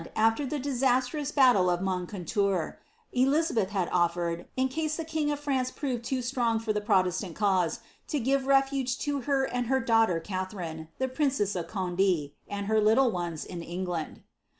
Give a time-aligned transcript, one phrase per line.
[0.15, 2.79] after the disasirous battle of Monew tour,
[3.13, 7.35] Elizabeth had otlered, in case ihe king of FrTUicc proved too slnMJ foi the protesianl
[7.35, 7.79] raune.
[8.07, 10.87] to give refuge lo her and her daughter Cuhc rine.
[10.97, 14.23] the princess of Conde, and her little ones in England.